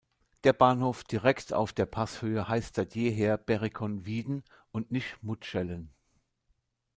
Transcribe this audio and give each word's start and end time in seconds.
Der 0.45 0.53
Bahnhof 0.53 1.03
direkt 1.03 1.53
auf 1.53 1.73
der 1.73 1.85
Passhöhe 1.85 2.47
heisst 2.47 2.73
seit 2.73 2.95
jeher 2.95 3.37
"Berikon-Widen" 3.37 4.43
und 4.71 4.89
nicht 4.91 5.21
"Mutschellen". 5.21 5.93